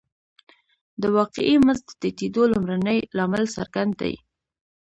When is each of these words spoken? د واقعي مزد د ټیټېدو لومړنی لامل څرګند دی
د 1.01 1.03
واقعي 1.17 1.55
مزد 1.65 1.87
د 1.89 1.91
ټیټېدو 2.01 2.41
لومړنی 2.53 2.99
لامل 3.17 3.43
څرګند 3.55 3.93
دی 4.01 4.13